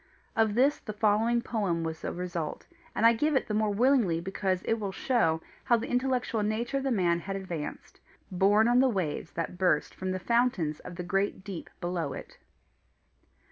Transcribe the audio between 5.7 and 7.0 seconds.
the intellectual nature of the